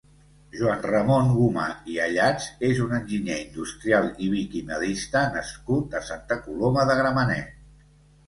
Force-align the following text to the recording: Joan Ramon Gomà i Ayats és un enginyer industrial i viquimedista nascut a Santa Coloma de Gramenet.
Joan 0.59 0.79
Ramon 0.85 1.27
Gomà 1.39 1.65
i 1.95 1.97
Ayats 2.05 2.47
és 2.69 2.79
un 2.85 2.95
enginyer 2.99 3.37
industrial 3.43 4.09
i 4.27 4.31
viquimedista 4.33 5.23
nascut 5.37 5.93
a 5.99 6.01
Santa 6.09 6.39
Coloma 6.47 6.87
de 6.93 6.97
Gramenet. 7.03 7.53